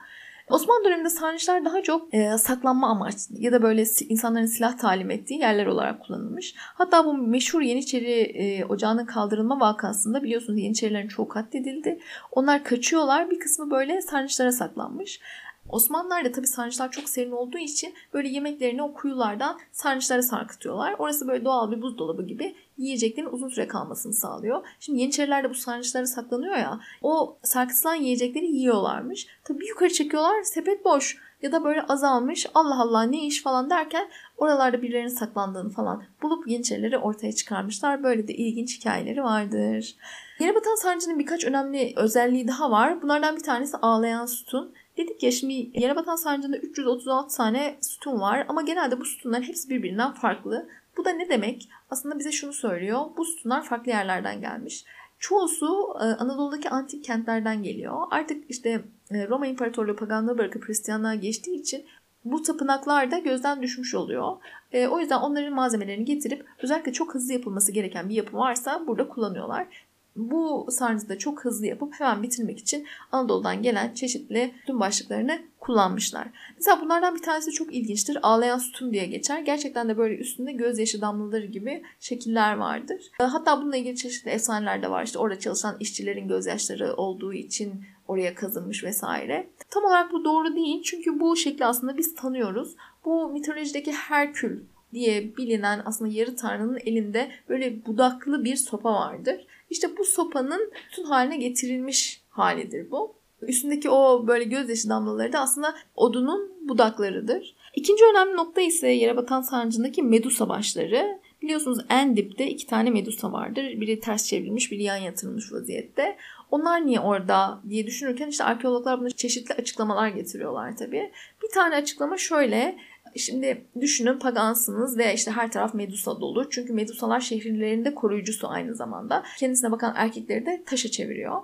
Osmanlı 0.50 0.86
döneminde 0.86 1.10
sarnıçlar 1.10 1.66
daha 1.66 1.84
çok 1.84 2.14
e, 2.14 2.38
saklanma 2.38 2.90
amaçlı 2.90 3.36
ya 3.40 3.52
da 3.52 3.62
böyle 3.62 3.84
insanların 4.10 4.46
silah 4.46 4.78
talim 4.78 5.12
ettiği 5.12 5.40
yerler 5.40 5.66
olarak 5.66 6.02
kullanılmış. 6.02 6.54
Hatta 6.58 7.06
bu 7.06 7.14
meşhur 7.14 7.62
Yeniçeri 7.62 8.22
e, 8.22 8.66
ocağının 8.66 9.06
kaldırılma 9.06 9.60
vakasında 9.60 10.24
biliyorsunuz 10.24 10.60
Yeniçerilerin 10.60 11.08
çoğu 11.08 11.28
katledildi. 11.28 12.00
Onlar 12.32 12.64
kaçıyorlar 12.64 13.32
bir 13.32 13.40
kısmı 13.40 13.72
böyle 13.72 14.02
sarnıçlara 14.02 14.52
saklanmış. 14.52 15.20
Osmanlılar 15.69 16.25
da 16.25 16.31
tabii 16.31 16.48
sarnıçlar 16.48 16.91
çok 16.91 17.10
serin 17.10 17.31
olduğu 17.31 17.57
için 17.57 17.93
böyle 18.13 18.29
yemeklerini 18.29 18.81
o 18.81 18.93
kuyulardan 18.93 19.60
sarnıçlara 19.72 20.22
sarkıtıyorlar. 20.22 20.95
Orası 21.00 21.27
böyle 21.27 21.45
doğal 21.45 21.72
bir 21.72 21.81
buzdolabı 21.81 22.24
gibi 22.24 22.55
yiyeceklerin 22.77 23.29
uzun 23.31 23.48
süre 23.48 23.67
kalmasını 23.67 24.13
sağlıyor. 24.13 24.67
Şimdi 24.79 25.00
Yeniçeriler 25.00 25.43
de 25.43 25.50
bu 25.50 25.55
sarnıçlara 25.55 26.05
saklanıyor 26.05 26.55
ya 26.55 26.79
o 27.01 27.38
sarkıtılan 27.43 27.95
yiyecekleri 27.95 28.45
yiyorlarmış. 28.45 29.27
Tabii 29.43 29.67
yukarı 29.67 29.93
çekiyorlar 29.93 30.43
sepet 30.43 30.86
boş 30.86 31.17
ya 31.41 31.51
da 31.51 31.63
böyle 31.63 31.81
azalmış 31.81 32.48
Allah 32.53 32.81
Allah 32.81 33.03
ne 33.03 33.25
iş 33.25 33.43
falan 33.43 33.69
derken 33.69 34.10
oralarda 34.38 34.81
birilerinin 34.81 35.07
saklandığını 35.07 35.69
falan 35.69 36.03
bulup 36.22 36.48
Yeniçerileri 36.48 36.98
ortaya 36.98 37.36
çıkarmışlar. 37.36 38.03
Böyle 38.03 38.27
de 38.27 38.34
ilginç 38.34 38.79
hikayeleri 38.79 39.24
vardır. 39.24 39.95
Yere 40.39 40.55
batan 40.55 40.75
sarnıcının 40.75 41.19
birkaç 41.19 41.45
önemli 41.45 41.93
özelliği 41.95 42.48
daha 42.48 42.72
var. 42.72 43.01
Bunlardan 43.01 43.36
bir 43.36 43.43
tanesi 43.43 43.77
ağlayan 43.77 44.25
sütun. 44.25 44.74
Dedik 44.98 45.24
ya 45.24 45.32
şimdi 45.32 45.54
yere 45.74 45.96
batan 45.96 46.16
sarnıcında 46.16 46.58
336 46.58 47.38
tane 47.38 47.78
sütun 47.82 48.22
var 48.22 48.46
ama 48.50 48.62
genelde 48.62 49.00
bu 49.00 49.06
sütunların 49.06 49.44
hepsi 49.44 49.70
birbirinden 49.70 50.12
farklı. 50.14 50.70
Bu 50.98 51.06
da 51.06 51.10
ne 51.10 51.30
demek? 51.30 51.70
Aslında 51.90 52.20
bize 52.20 52.32
şunu 52.32 52.54
söylüyor. 52.54 53.02
Bu 53.18 53.25
sütunlar 53.25 53.64
farklı 53.64 53.92
yerlerden 53.92 54.42
gelmiş. 54.42 54.86
Çoğusu 55.20 55.96
e, 56.00 56.04
Anadolu'daki 56.04 56.70
antik 56.70 57.04
kentlerden 57.04 57.64
geliyor. 57.64 58.02
Artık 58.12 58.44
işte 58.50 58.82
e, 59.12 59.28
Roma 59.28 59.48
İmparatorluğu 59.48 59.96
paganlığı 59.96 60.38
bırakıp 60.38 60.68
Hristiyanlığa 60.68 61.16
geçtiği 61.16 61.60
için 61.60 61.86
bu 62.25 62.44
tapınaklar 62.44 63.12
da 63.12 63.18
gözden 63.18 63.62
düşmüş 63.62 63.96
oluyor. 63.96 64.38
E, 64.72 64.88
o 64.88 65.00
yüzden 65.00 65.20
onların 65.20 65.54
malzemelerini 65.54 66.06
getirip 66.06 66.46
özellikle 66.64 66.94
çok 66.94 67.14
hızlı 67.14 67.34
yapılması 67.34 67.72
gereken 67.72 68.10
bir 68.10 68.16
yapı 68.16 68.38
varsa 68.38 68.88
burada 68.88 69.08
kullanıyorlar 69.08 69.68
bu 70.15 70.67
sarnıcı 70.69 71.10
da 71.10 71.17
çok 71.17 71.45
hızlı 71.45 71.65
yapıp 71.65 71.93
hemen 71.93 72.24
bitirmek 72.24 72.60
için 72.60 72.88
Anadolu'dan 73.12 73.62
gelen 73.62 73.93
çeşitli 73.93 74.53
sütun 74.60 74.79
başlıklarını 74.79 75.41
kullanmışlar. 75.60 76.27
Mesela 76.57 76.81
bunlardan 76.81 77.15
bir 77.15 77.22
tanesi 77.22 77.51
çok 77.51 77.75
ilginçtir. 77.75 78.17
Ağlayan 78.24 78.57
sütun 78.57 78.93
diye 78.93 79.05
geçer. 79.05 79.39
Gerçekten 79.39 79.89
de 79.89 79.98
böyle 79.98 80.17
üstünde 80.17 80.51
gözyaşı 80.51 81.01
damlaları 81.01 81.45
gibi 81.45 81.84
şekiller 82.00 82.55
vardır. 82.55 83.12
Hatta 83.17 83.62
bununla 83.62 83.77
ilgili 83.77 83.95
çeşitli 83.95 84.31
efsaneler 84.31 84.81
de 84.81 84.89
var. 84.89 85.03
İşte 85.03 85.19
orada 85.19 85.39
çalışan 85.39 85.77
işçilerin 85.79 86.27
gözyaşları 86.27 86.93
olduğu 86.93 87.34
için 87.34 87.86
oraya 88.07 88.36
kazınmış 88.36 88.84
vesaire. 88.84 89.48
Tam 89.69 89.84
olarak 89.84 90.12
bu 90.12 90.25
doğru 90.25 90.55
değil. 90.55 90.84
Çünkü 90.84 91.19
bu 91.19 91.36
şekli 91.36 91.65
aslında 91.65 91.98
biz 91.98 92.15
tanıyoruz. 92.15 92.75
Bu 93.05 93.29
mitolojideki 93.29 93.91
Herkül 93.91 94.62
diye 94.96 95.38
bilinen 95.38 95.82
aslında 95.86 96.12
yarı 96.14 96.36
tanrının 96.36 96.80
elinde 96.86 97.32
böyle 97.50 97.86
budaklı 97.86 98.44
bir 98.44 98.56
sopa 98.56 98.94
vardır. 98.94 99.46
İşte 99.70 99.98
bu 99.98 100.06
sopanın 100.06 100.72
bütün 100.92 101.04
haline 101.04 101.38
getirilmiş 101.38 102.22
halidir 102.30 102.92
bu. 102.92 103.14
Üstündeki 103.42 103.90
o 103.90 104.28
böyle 104.28 104.44
gözyaşı 104.44 104.90
damlaları 104.90 105.34
da 105.34 105.40
aslında 105.40 105.75
odunun 105.96 106.52
budaklarıdır. 106.62 107.56
İkinci 107.75 108.04
önemli 108.06 108.36
nokta 108.36 108.62
ise 108.62 108.88
yere 108.88 109.18
batan 109.18 109.42
sarnıcındaki 109.42 110.04
medusa 110.04 110.50
başları. 110.50 111.20
Biliyorsunuz 111.42 111.80
en 111.90 112.18
dipte 112.18 112.48
iki 112.48 112.68
tane 112.68 112.90
medusa 112.90 113.32
vardır. 113.32 113.64
Biri 113.64 114.00
ters 114.00 114.28
çevrilmiş, 114.28 114.72
biri 114.72 114.84
yan 114.84 114.98
yatırılmış 114.98 115.54
vaziyette. 115.54 116.18
Onlar 116.52 116.86
niye 116.86 117.00
orada 117.00 117.60
diye 117.70 117.88
düşünürken 117.88 118.28
işte 118.28 118.44
arkeologlar 118.44 119.00
buna 119.00 119.10
çeşitli 119.10 119.54
açıklamalar 119.54 120.08
getiriyorlar 120.08 120.78
tabii. 120.78 121.12
Bir 121.44 121.50
tane 121.54 121.75
açıklama 121.75 122.18
şöyle. 122.18 122.78
Şimdi 123.17 123.65
düşünün 123.81 124.19
pagansınız 124.19 124.98
ve 124.98 125.13
işte 125.13 125.31
her 125.31 125.51
taraf 125.51 125.74
Medusa 125.74 126.22
dolu. 126.22 126.50
Çünkü 126.50 126.74
Medusalar 126.74 127.19
şehirlerinde 127.19 127.95
koruyucusu 127.95 128.50
aynı 128.50 128.75
zamanda. 128.75 129.24
Kendisine 129.38 129.72
bakan 129.72 129.93
erkekleri 129.95 130.45
de 130.45 130.63
taşa 130.65 130.91
çeviriyor. 130.91 131.41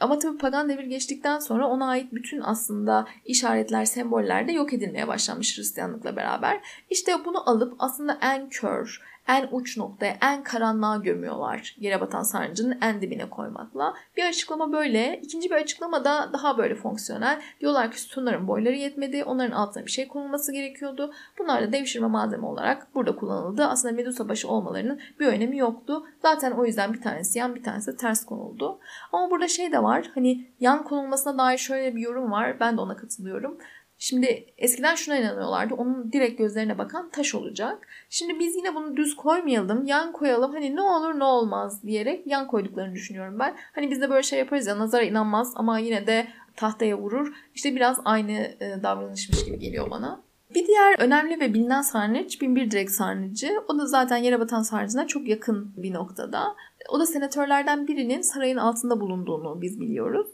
Ama 0.00 0.18
tabii 0.18 0.38
pagan 0.38 0.68
devir 0.68 0.84
geçtikten 0.84 1.38
sonra 1.38 1.66
ona 1.66 1.88
ait 1.88 2.12
bütün 2.12 2.40
aslında 2.40 3.06
işaretler, 3.24 3.84
semboller 3.84 4.48
de 4.48 4.52
yok 4.52 4.72
edilmeye 4.72 5.08
başlanmış 5.08 5.58
Hristiyanlıkla 5.58 6.16
beraber. 6.16 6.60
İşte 6.90 7.12
bunu 7.24 7.50
alıp 7.50 7.74
aslında 7.78 8.18
en 8.22 8.48
kör, 8.48 9.02
en 9.28 9.48
uç 9.52 9.76
noktaya, 9.76 10.16
en 10.22 10.42
karanlığa 10.42 10.96
gömüyorlar. 10.96 11.76
Yere 11.78 12.00
batan 12.00 12.22
sarnıcının 12.22 12.78
en 12.82 13.00
dibine 13.00 13.30
koymakla. 13.30 13.94
Bir 14.16 14.24
açıklama 14.28 14.72
böyle. 14.72 15.20
İkinci 15.22 15.50
bir 15.50 15.54
açıklama 15.54 16.04
da 16.04 16.30
daha 16.32 16.58
böyle 16.58 16.74
fonksiyonel. 16.74 17.40
Diyorlar 17.60 17.90
ki 17.90 18.00
sütunların 18.00 18.48
boyları 18.48 18.76
yetmedi. 18.76 19.24
Onların 19.24 19.52
altına 19.52 19.86
bir 19.86 19.90
şey 19.90 20.08
konulması 20.08 20.52
gerekiyordu. 20.52 21.12
Bunlar 21.38 21.62
da 21.62 21.72
devşirme 21.72 22.06
malzeme 22.06 22.46
olarak 22.46 22.94
burada 22.94 23.16
kullanıldı. 23.16 23.64
Aslında 23.64 23.94
Medusa 23.94 24.28
başı 24.28 24.48
olmalarının 24.48 25.00
bir 25.20 25.26
önemi 25.26 25.58
yoktu. 25.58 26.06
Zaten 26.22 26.52
o 26.52 26.66
yüzden 26.66 26.92
bir 26.92 27.02
tanesi 27.02 27.38
yan 27.38 27.54
bir 27.54 27.62
tanesi 27.62 27.96
ters 27.96 28.24
konuldu. 28.24 28.78
Ama 29.12 29.30
burada 29.30 29.48
şey 29.48 29.72
de 29.72 29.82
var. 29.82 30.10
Hani 30.14 30.46
yan 30.60 30.84
konulmasına 30.84 31.38
dair 31.38 31.58
şöyle 31.58 31.96
bir 31.96 32.00
yorum 32.00 32.32
var. 32.32 32.60
Ben 32.60 32.76
de 32.76 32.80
ona 32.80 32.96
katılıyorum. 32.96 33.58
Şimdi 33.98 34.46
eskiden 34.58 34.94
şuna 34.94 35.16
inanıyorlardı. 35.16 35.74
Onun 35.74 36.12
direkt 36.12 36.38
gözlerine 36.38 36.78
bakan 36.78 37.10
taş 37.10 37.34
olacak. 37.34 37.88
Şimdi 38.10 38.38
biz 38.38 38.56
yine 38.56 38.74
bunu 38.74 38.96
düz 38.96 39.16
koymayalım. 39.16 39.86
Yan 39.86 40.12
koyalım. 40.12 40.52
Hani 40.52 40.76
ne 40.76 40.80
olur 40.80 41.18
ne 41.18 41.24
olmaz 41.24 41.82
diyerek 41.82 42.26
yan 42.26 42.46
koyduklarını 42.46 42.94
düşünüyorum 42.94 43.38
ben. 43.38 43.56
Hani 43.74 43.90
biz 43.90 44.00
de 44.00 44.10
böyle 44.10 44.22
şey 44.22 44.38
yaparız 44.38 44.66
ya 44.66 44.78
nazara 44.78 45.02
inanmaz 45.02 45.52
ama 45.56 45.78
yine 45.78 46.06
de 46.06 46.28
tahtaya 46.56 46.98
vurur. 46.98 47.32
İşte 47.54 47.76
biraz 47.76 48.00
aynı 48.04 48.32
e, 48.32 48.78
davranışmış 48.82 49.44
gibi 49.44 49.58
geliyor 49.58 49.90
bana. 49.90 50.20
Bir 50.54 50.66
diğer 50.66 51.00
önemli 51.00 51.40
ve 51.40 51.54
bilinen 51.54 51.82
sarnıç 51.82 52.40
binbir 52.40 52.70
direk 52.70 52.90
sarnıcı. 52.90 53.50
O 53.68 53.78
da 53.78 53.86
zaten 53.86 54.16
yere 54.16 54.40
batan 54.40 54.62
sarnıcına 54.62 55.06
çok 55.06 55.28
yakın 55.28 55.72
bir 55.76 55.92
noktada. 55.92 56.56
O 56.88 57.00
da 57.00 57.06
senatörlerden 57.06 57.88
birinin 57.88 58.20
sarayın 58.20 58.56
altında 58.56 59.00
bulunduğunu 59.00 59.60
biz 59.60 59.80
biliyoruz. 59.80 60.26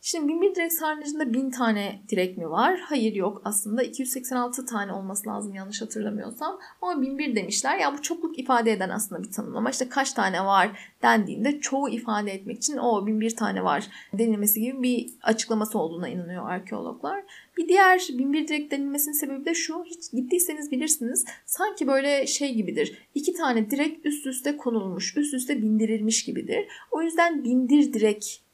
Şimdi 0.00 0.28
binbir 0.28 0.54
direk 0.54 0.72
sarnıcında 0.72 1.32
bin 1.32 1.50
tane 1.50 2.02
direk 2.08 2.38
mi 2.38 2.50
var? 2.50 2.80
Hayır 2.80 3.14
yok 3.14 3.42
aslında 3.44 3.82
286 3.82 4.66
tane 4.66 4.92
olması 4.92 5.28
lazım 5.28 5.54
yanlış 5.54 5.82
hatırlamıyorsam. 5.82 6.58
Ama 6.82 7.02
binbir 7.02 7.36
demişler. 7.36 7.78
Ya 7.78 7.92
bu 7.92 8.02
çokluk 8.02 8.38
ifade 8.38 8.72
eden 8.72 8.88
aslında 8.88 9.22
bir 9.22 9.30
tanımlama. 9.30 9.70
İşte 9.70 9.88
kaç 9.88 10.12
tane 10.12 10.44
var 10.44 10.92
dendiğinde 11.02 11.60
çoğu 11.60 11.88
ifade 11.88 12.32
etmek 12.32 12.56
için 12.56 12.76
o 12.76 13.06
binbir 13.06 13.36
tane 13.36 13.64
var 13.64 13.86
denilmesi 14.12 14.60
gibi 14.60 14.82
bir 14.82 15.10
açıklaması 15.22 15.78
olduğuna 15.78 16.08
inanıyor 16.08 16.50
arkeologlar. 16.50 17.24
Bir 17.56 17.68
diğer 17.68 18.08
binbir 18.18 18.48
direk 18.48 18.70
denilmesinin 18.70 19.14
sebebi 19.14 19.44
de 19.44 19.54
şu. 19.54 19.84
Hiç 19.84 20.12
gittiyseniz 20.12 20.70
bilirsiniz. 20.70 21.24
Sanki 21.46 21.86
böyle 21.86 22.26
şey 22.26 22.54
gibidir. 22.54 23.08
İki 23.14 23.32
tane 23.32 23.70
direk 23.70 24.06
üst 24.06 24.26
üste 24.26 24.56
konulmuş, 24.56 25.16
üst 25.16 25.34
üste 25.34 25.62
bindirilmiş 25.62 26.24
gibidir. 26.24 26.68
O 26.90 27.02
yüzden 27.02 27.44
bindir 27.44 27.92
direk 27.92 28.47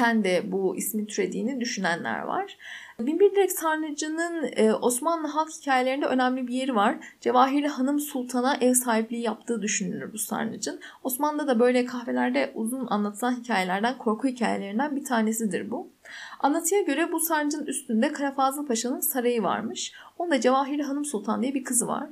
ten 0.00 0.24
de 0.24 0.52
bu 0.52 0.76
ismin 0.76 1.06
türediğini 1.06 1.60
düşünenler 1.60 2.20
var. 2.20 2.56
Binbir 3.00 3.30
Direk 3.30 3.52
Sarnıcı'nın 3.52 4.50
e, 4.56 4.74
Osmanlı 4.74 5.28
halk 5.28 5.50
hikayelerinde 5.50 6.06
önemli 6.06 6.48
bir 6.48 6.54
yeri 6.54 6.74
var. 6.74 6.96
Cevahirli 7.20 7.68
Hanım 7.68 8.00
Sultan'a 8.00 8.56
ev 8.56 8.74
sahipliği 8.74 9.22
yaptığı 9.22 9.62
düşünülür 9.62 10.12
bu 10.12 10.18
sarnıcın. 10.18 10.80
Osmanlı'da 11.02 11.46
da 11.46 11.60
böyle 11.60 11.84
kahvelerde 11.84 12.52
uzun 12.54 12.86
anlatılan 12.86 13.32
hikayelerden, 13.32 13.98
korku 13.98 14.28
hikayelerinden 14.28 14.96
bir 14.96 15.04
tanesidir 15.04 15.70
bu. 15.70 15.88
Anlatıya 16.40 16.82
göre 16.82 17.12
bu 17.12 17.20
sarnıcın 17.20 17.66
üstünde 17.66 18.12
Kara 18.12 18.32
Fazıl 18.32 18.66
Paşa'nın 18.66 19.00
sarayı 19.00 19.42
varmış. 19.42 19.92
Onda 20.18 20.40
Cevahirli 20.40 20.82
Hanım 20.82 21.04
Sultan 21.04 21.42
diye 21.42 21.54
bir 21.54 21.64
kızı 21.64 21.86
var. 21.86 22.06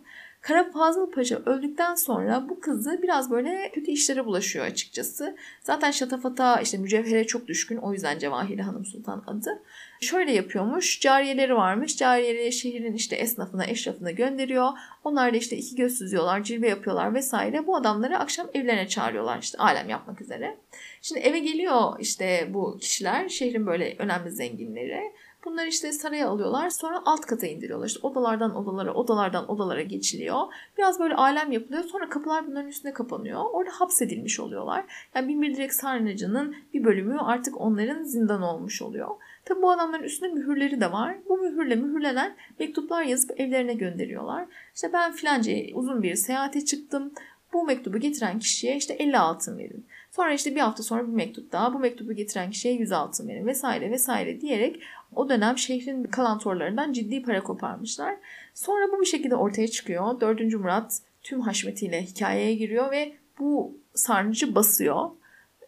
Kara 0.49 0.71
Fazıl 0.71 1.11
Paşa 1.11 1.37
öldükten 1.47 1.95
sonra 1.95 2.47
bu 2.49 2.61
kızı 2.61 3.03
biraz 3.03 3.31
böyle 3.31 3.71
kötü 3.75 3.91
işlere 3.91 4.27
bulaşıyor 4.27 4.65
açıkçası. 4.65 5.37
Zaten 5.63 5.91
şatafata 5.91 6.61
işte 6.61 6.79
mücevhere 6.79 7.27
çok 7.27 7.49
düşkün 7.49 7.77
o 7.77 7.93
yüzden 7.93 8.19
Cevahiri 8.19 8.63
Hanım 8.63 8.85
Sultan 8.85 9.25
adı. 9.27 9.63
Şöyle 10.01 10.33
yapıyormuş 10.33 11.01
cariyeleri 11.01 11.55
varmış 11.55 11.97
cariyeleri 11.97 12.53
şehrin 12.53 12.95
işte 12.95 13.17
esnafına 13.17 13.65
eşrafına 13.65 14.11
gönderiyor. 14.11 14.69
Onlar 15.05 15.33
da 15.33 15.37
işte 15.37 15.57
iki 15.57 15.77
göz 15.77 15.99
süzüyorlar 15.99 16.43
cilve 16.43 16.69
yapıyorlar 16.69 17.15
vesaire. 17.15 17.67
Bu 17.67 17.77
adamları 17.77 18.19
akşam 18.19 18.47
evlerine 18.55 18.89
çağırıyorlar 18.89 19.39
işte 19.43 19.59
alem 19.59 19.89
yapmak 19.89 20.21
üzere. 20.21 20.57
Şimdi 21.03 21.21
eve 21.21 21.39
geliyor 21.39 21.97
işte 22.01 22.49
bu 22.55 22.79
kişiler 22.81 23.29
şehrin 23.29 23.67
böyle 23.67 23.97
önemli 23.99 24.31
zenginleri. 24.31 25.13
Bunları 25.45 25.69
işte 25.69 25.93
saraya 25.93 26.29
alıyorlar. 26.29 26.71
Sonra 26.71 27.03
alt 27.05 27.21
kata 27.21 27.47
indiriyorlar. 27.47 27.87
İşte 27.87 28.01
odalardan 28.03 28.57
odalara, 28.57 28.95
odalardan 28.95 29.51
odalara 29.51 29.83
geçiliyor. 29.83 30.41
Biraz 30.79 31.01
böyle 31.01 31.15
alem 31.15 31.53
yapılıyor. 31.53 31.85
Sonra 31.85 32.09
kapılar 32.09 32.47
bunların 32.47 32.69
üstüne 32.69 32.93
kapanıyor. 32.93 33.45
Orada 33.53 33.71
hapsedilmiş 33.71 34.41
oluyorlar. 34.41 34.85
Yani 35.15 35.29
Binbir 35.29 35.57
Direk 35.57 35.75
Sarnıcı'nın 35.75 36.57
bir 36.75 36.85
bölümü 36.85 37.19
artık 37.19 37.61
onların 37.61 38.03
zindan 38.03 38.43
olmuş 38.43 38.83
oluyor. 38.83 39.09
Tabi 39.45 39.63
bu 39.63 39.71
adamların 39.71 40.03
üstünde 40.03 40.33
mühürleri 40.33 40.81
de 40.81 40.93
var. 40.93 41.17
Bu 41.29 41.39
mühürle 41.39 41.75
mühürlenen 41.77 42.37
mektuplar 42.59 43.03
yazıp 43.03 43.41
evlerine 43.41 43.75
gönderiyorlar. 43.75 44.47
İşte 44.75 44.93
ben 44.93 45.13
filanca 45.13 45.53
uzun 45.75 46.03
bir 46.03 46.15
seyahate 46.15 46.65
çıktım. 46.65 47.13
Bu 47.53 47.65
mektubu 47.65 47.99
getiren 47.99 48.39
kişiye 48.39 48.77
işte 48.77 48.95
50 48.95 49.19
altın 49.19 49.59
verin. 49.59 49.87
Sonra 50.11 50.33
işte 50.33 50.55
bir 50.55 50.61
hafta 50.61 50.83
sonra 50.83 51.03
bir 51.03 51.13
mektup 51.13 51.53
daha. 51.53 51.75
Bu 51.75 51.79
mektubu 51.79 52.13
getiren 52.13 52.51
kişiye 52.51 52.75
100 52.75 52.93
altın 52.93 53.29
verin 53.29 53.47
vesaire 53.47 53.91
vesaire 53.91 54.41
diyerek 54.41 54.83
o 55.15 55.29
dönem 55.29 55.59
şehrin 55.59 56.05
kalantorlarından 56.05 56.93
ciddi 56.93 57.23
para 57.23 57.43
koparmışlar. 57.43 58.17
Sonra 58.55 58.93
bu 58.93 59.01
bir 59.01 59.07
şekilde 59.07 59.35
ortaya 59.35 59.69
çıkıyor. 59.69 60.21
4. 60.21 60.55
Murat 60.55 61.01
tüm 61.23 61.41
haşmetiyle 61.41 62.03
hikayeye 62.03 62.55
giriyor 62.55 62.91
ve 62.91 63.13
bu 63.39 63.79
sarnıcı 63.95 64.55
basıyor. 64.55 65.11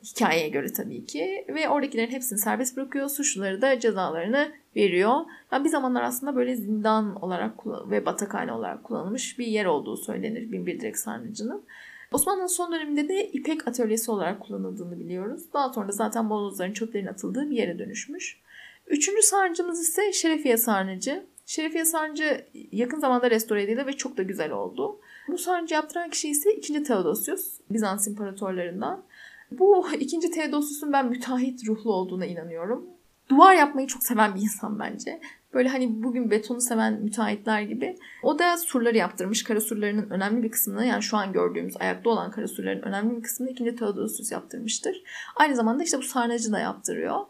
Hikayeye 0.05 0.49
göre 0.49 0.73
tabii 0.73 1.07
ki. 1.07 1.45
Ve 1.49 1.69
oradakilerin 1.69 2.11
hepsini 2.11 2.39
serbest 2.39 2.77
bırakıyor. 2.77 3.09
Suçluları 3.09 3.63
da 3.63 3.81
cezalarını 3.81 4.53
veriyor. 4.77 5.21
Yani 5.53 5.65
bir 5.65 5.69
zamanlar 5.69 6.03
aslında 6.03 6.37
böyle 6.37 6.57
zindan 6.57 7.23
olarak 7.23 7.67
ve 7.67 8.07
batakhane 8.07 8.53
olarak 8.53 8.85
kullanılmış 8.85 9.39
bir 9.39 9.47
yer 9.47 9.65
olduğu 9.65 9.97
söylenir 9.97 10.53
Binbir 10.53 10.81
Direk 10.81 10.99
Sarnıcı'nın. 10.99 11.65
Osmanlı'nın 12.13 12.47
son 12.47 12.73
döneminde 12.73 13.09
de 13.09 13.31
ipek 13.31 13.69
atölyesi 13.69 14.11
olarak 14.11 14.41
kullanıldığını 14.41 15.01
biliyoruz. 15.01 15.43
Daha 15.53 15.73
sonra 15.73 15.89
da 15.89 15.93
zaten 15.93 16.31
bolozların 16.31 16.73
çöplerin 16.73 17.07
atıldığı 17.07 17.51
bir 17.51 17.57
yere 17.57 17.79
dönüşmüş. 17.79 18.41
Üçüncü 18.87 19.23
sarnıcımız 19.23 19.81
ise 19.81 20.13
Şerefiye 20.13 20.57
Sarnıcı. 20.57 21.27
Şerefiye 21.47 21.85
Sarnıcı 21.85 22.47
yakın 22.73 23.01
zamanda 23.01 23.31
restore 23.31 23.63
edildi 23.63 23.87
ve 23.87 23.93
çok 23.93 24.17
da 24.17 24.23
güzel 24.23 24.51
oldu. 24.53 25.01
Bu 25.29 25.39
sarnıcı 25.39 25.75
yaptıran 25.75 26.11
kişi 26.11 26.29
ise 26.29 26.55
2. 26.55 26.83
Theodosius, 26.83 27.61
Bizans 27.71 28.09
imparatorlarından. 28.09 29.03
Bu 29.51 29.87
2. 30.01 30.31
Theodosius'un 30.31 30.93
ben 30.93 31.07
müteahhit 31.09 31.69
ruhlu 31.69 31.93
olduğuna 31.93 32.27
inanıyorum. 32.27 32.87
Duvar 33.31 33.55
yapmayı 33.55 33.87
çok 33.87 34.03
seven 34.03 34.35
bir 34.35 34.41
insan 34.41 34.79
bence. 34.79 35.21
Böyle 35.55 35.69
hani 35.69 36.03
bugün 36.03 36.31
betonu 36.31 36.61
seven 36.61 37.03
müteahhitler 37.03 37.63
gibi. 37.63 37.97
O 38.23 38.39
da 38.39 38.57
surları 38.57 38.97
yaptırmış. 38.97 39.45
Kara 39.45 39.61
surlarının 39.61 40.11
önemli 40.11 40.43
bir 40.43 40.51
kısmını 40.51 40.87
yani 40.87 41.03
şu 41.03 41.17
an 41.17 41.33
gördüğümüz 41.33 41.77
ayakta 41.81 42.11
olan 42.11 42.31
kara 42.31 42.49
surların 42.49 42.83
önemli 42.83 43.17
bir 43.17 43.23
kısmını 43.23 43.51
2. 43.51 43.77
Theodosius 43.77 44.33
yaptırmıştır. 44.33 45.03
Aynı 45.37 45.57
zamanda 45.57 45.83
işte 45.83 45.99
bu 45.99 46.03
sarnıcı 46.03 46.53
da 46.53 46.59
yaptırıyor. 46.59 47.21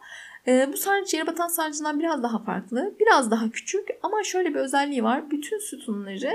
E, 0.46 0.68
bu 0.72 0.76
sarnıç 0.76 1.14
yere 1.14 1.26
batan 1.26 1.48
sarnıcından 1.48 2.00
biraz 2.00 2.22
daha 2.22 2.38
farklı. 2.38 2.94
Biraz 3.00 3.30
daha 3.30 3.50
küçük 3.50 3.88
ama 4.02 4.22
şöyle 4.22 4.48
bir 4.54 4.58
özelliği 4.58 5.04
var. 5.04 5.30
Bütün 5.30 5.58
sütunları 5.58 6.32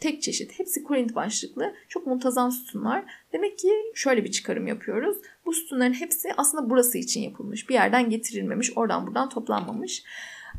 tek 0.00 0.22
çeşit. 0.22 0.58
Hepsi 0.58 0.82
Korint 0.82 1.14
başlıklı. 1.14 1.74
Çok 1.88 2.06
muntazam 2.06 2.52
sütunlar. 2.52 3.04
Demek 3.32 3.58
ki 3.58 3.70
şöyle 3.94 4.24
bir 4.24 4.30
çıkarım 4.30 4.66
yapıyoruz. 4.66 5.16
Bu 5.46 5.52
sütunların 5.52 5.92
hepsi 5.92 6.28
aslında 6.36 6.70
burası 6.70 6.98
için 6.98 7.20
yapılmış. 7.20 7.68
Bir 7.68 7.74
yerden 7.74 8.10
getirilmemiş, 8.10 8.72
oradan 8.76 9.06
buradan 9.06 9.28
toplanmamış. 9.28 10.04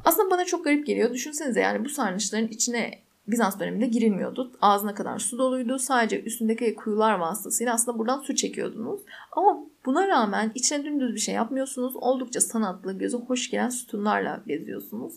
Aslında 0.05 0.31
bana 0.31 0.45
çok 0.45 0.63
garip 0.63 0.87
geliyor. 0.87 1.13
Düşünsenize 1.13 1.59
yani 1.59 1.85
bu 1.85 1.89
sarnıçların 1.89 2.47
içine 2.47 3.05
Bizans 3.27 3.59
döneminde 3.59 3.85
girilmiyordu. 3.85 4.51
Ağzına 4.61 4.93
kadar 4.93 5.19
su 5.19 5.37
doluydu. 5.37 5.79
Sadece 5.79 6.23
üstündeki 6.23 6.75
kuyular 6.75 7.13
vasıtasıyla 7.19 7.73
aslında 7.73 7.99
buradan 7.99 8.19
su 8.19 8.35
çekiyordunuz. 8.35 9.01
Ama 9.31 9.59
buna 9.85 10.07
rağmen 10.07 10.51
içine 10.55 10.83
dümdüz 10.83 11.15
bir 11.15 11.19
şey 11.19 11.35
yapmıyorsunuz. 11.35 11.95
Oldukça 11.95 12.41
sanatlı, 12.41 12.97
göze 12.97 13.17
hoş 13.17 13.49
gelen 13.49 13.69
sütunlarla 13.69 14.43
geziyorsunuz. 14.47 15.13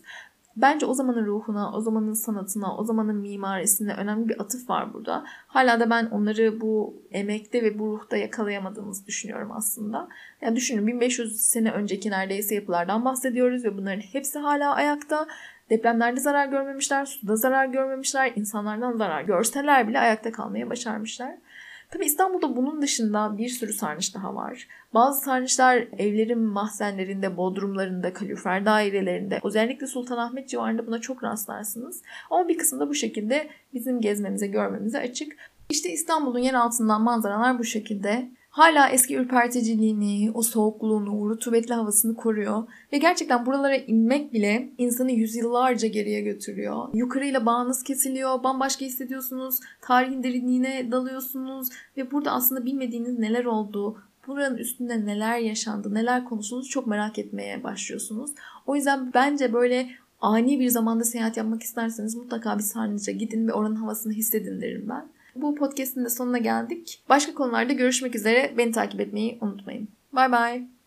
Bence 0.57 0.87
o 0.87 0.95
zamanın 0.95 1.27
ruhuna, 1.27 1.73
o 1.73 1.81
zamanın 1.81 2.13
sanatına, 2.13 2.77
o 2.77 2.85
zamanın 2.85 3.17
mimarisine 3.17 3.95
önemli 3.95 4.29
bir 4.29 4.41
atıf 4.41 4.71
var 4.71 4.95
burada. 4.95 5.25
Hala 5.47 5.81
da 5.81 5.91
ben 5.91 6.07
onları 6.07 6.61
bu 6.61 7.03
emekte 7.11 7.63
ve 7.63 7.79
bu 7.79 7.87
ruhta 7.93 8.17
yakalayamadığımızı 8.17 9.07
düşünüyorum 9.07 9.53
aslında. 9.53 10.09
Yani 10.43 10.57
düşünün 10.57 10.87
1500 10.87 11.41
sene 11.41 11.71
önceki 11.71 12.11
neredeyse 12.11 12.55
yapılardan 12.55 13.05
bahsediyoruz 13.05 13.65
ve 13.65 13.77
bunların 13.77 14.01
hepsi 14.01 14.39
hala 14.39 14.75
ayakta. 14.75 15.27
Depremlerde 15.71 16.21
zarar 16.21 16.47
görmemişler, 16.47 17.05
suda 17.05 17.37
zarar 17.37 17.67
görmemişler, 17.67 18.33
insanlardan 18.37 18.97
zarar 18.97 19.23
görseler 19.23 19.89
bile 19.89 19.99
ayakta 19.99 20.33
kalmaya 20.33 20.71
başarmışlar. 20.71 21.35
Tabi 21.91 22.05
İstanbul'da 22.05 22.57
bunun 22.57 22.83
dışında 22.83 23.39
bir 23.39 23.49
sürü 23.49 23.73
sarnıç 23.73 24.15
daha 24.15 24.35
var. 24.35 24.69
Bazı 24.95 25.21
sarnıçlar 25.21 25.77
evlerin 25.99 26.39
mahzenlerinde, 26.39 27.37
bodrumlarında, 27.37 28.13
kalorifer 28.13 28.67
dairelerinde, 28.67 29.41
özellikle 29.45 29.87
Sultanahmet 29.87 30.49
civarında 30.49 30.87
buna 30.87 31.01
çok 31.01 31.25
rastlarsınız. 31.25 32.03
Ama 32.31 32.49
bir 32.49 32.59
kısmı 32.59 32.89
bu 32.89 32.95
şekilde 32.95 33.49
bizim 33.75 34.01
gezmemize, 34.01 34.47
görmemize 34.47 34.99
açık. 34.99 35.37
İşte 35.71 35.91
İstanbul'un 35.91 36.39
yer 36.39 36.55
altından 36.55 37.03
manzaralar 37.03 37.59
bu 37.59 37.65
şekilde. 37.65 38.29
Hala 38.59 38.89
eski 38.89 39.17
ürperticiliğini, 39.17 40.31
o 40.35 40.43
soğukluğunu, 40.43 41.31
rutubetli 41.31 41.75
havasını 41.75 42.17
koruyor. 42.17 42.63
Ve 42.93 42.99
gerçekten 42.99 43.47
buralara 43.47 43.77
inmek 43.77 44.33
bile 44.33 44.69
insanı 44.79 45.13
yüzyıllarca 45.13 45.89
geriye 45.89 46.21
götürüyor. 46.21 46.89
Yukarıyla 46.95 47.47
bağınız 47.47 47.83
kesiliyor, 47.83 48.43
bambaşka 48.43 48.85
hissediyorsunuz, 48.85 49.61
tarihin 49.81 50.23
derinliğine 50.23 50.91
dalıyorsunuz 50.91 51.69
ve 51.97 52.11
burada 52.11 52.33
aslında 52.33 52.65
bilmediğiniz 52.65 53.19
neler 53.19 53.45
oldu, 53.45 54.03
buranın 54.27 54.57
üstünde 54.57 55.07
neler 55.07 55.39
yaşandı, 55.39 55.95
neler 55.95 56.25
konuşuldu 56.25 56.65
çok 56.65 56.87
merak 56.87 57.19
etmeye 57.19 57.65
başlıyorsunuz. 57.65 58.31
O 58.67 58.77
yüzden 58.77 59.13
bence 59.15 59.53
böyle 59.53 59.91
ani 60.21 60.61
bir 60.61 60.69
zamanda 60.69 61.05
seyahat 61.05 61.37
yapmak 61.37 61.63
isterseniz 61.63 62.15
mutlaka 62.15 62.59
bir 62.59 62.63
Sarnıca 62.63 63.13
gidin 63.13 63.49
ve 63.49 63.53
oranın 63.53 63.77
havasını 63.77 64.13
hissedin 64.13 64.61
derim 64.61 64.87
ben. 64.89 65.18
Bu 65.35 65.55
podcast'in 65.55 66.05
de 66.05 66.11
sonuna 66.11 66.39
geldik. 66.39 67.03
Başka 67.09 67.35
konularda 67.35 67.73
görüşmek 67.73 68.15
üzere. 68.15 68.55
Beni 68.59 68.73
takip 68.73 69.01
etmeyi 69.01 69.39
unutmayın. 69.41 69.89
Bay 70.13 70.33
bay. 70.33 70.78